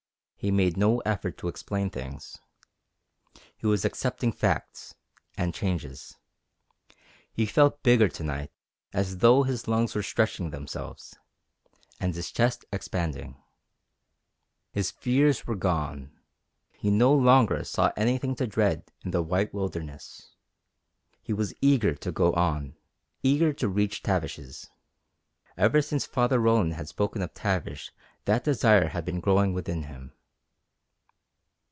[0.43, 2.39] He made no effort to explain things.
[3.57, 4.95] He was accepting facts,
[5.37, 6.17] and changes.
[7.31, 8.51] He felt bigger to night,
[8.91, 11.15] as though his lungs were stretching themselves,
[11.99, 13.39] and his chest expanding.
[14.71, 16.11] His fears were gone.
[16.71, 20.33] He no longer saw anything to dread in the white wilderness.
[21.21, 22.75] He was eager to go on,
[23.21, 24.71] eager to reach Tavish's.
[25.55, 27.91] Ever since Father Roland had spoken of Tavish
[28.25, 30.13] that desire had been growing within him.